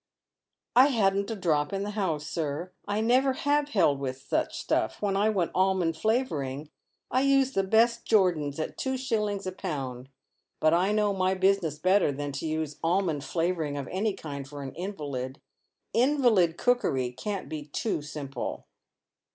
*" 0.31 0.51
I 0.75 0.87
hadn't 0.87 1.29
a 1.29 1.35
drop 1.35 1.71
in 1.71 1.83
the 1.83 1.91
house, 1.91 2.25
sir. 2.25 2.71
I 2.87 3.01
never 3.01 3.33
have 3.33 3.69
held 3.69 3.99
with 3.99 4.19
such 4.19 4.57
stuff. 4.59 4.99
When 4.99 5.15
I 5.15 5.29
want 5.29 5.51
almond 5.53 5.95
flavouring 5.95 6.71
I 7.11 7.21
use 7.21 7.51
the 7.51 7.61
best 7.61 8.03
Jordans 8.07 8.57
at 8.57 8.79
two 8.79 8.97
shillings 8.97 9.45
a 9.45 9.51
pound, 9.51 10.09
but 10.59 10.73
I 10.73 10.91
know 10.91 11.13
my 11.13 11.35
busmess 11.35 11.79
better 11.79 12.11
than 12.11 12.31
to 12.31 12.47
use 12.47 12.79
almond 12.83 13.23
flavouring 13.23 13.77
of 13.77 13.87
any 13.91 14.13
kind 14.13 14.47
for 14.47 14.63
an 14.63 14.73
invalid, 14.73 15.39
invalid 15.93 16.57
cookery 16.57 17.11
can't 17.11 17.47
be 17.47 17.65
too 17.65 18.01
simple." 18.01 18.65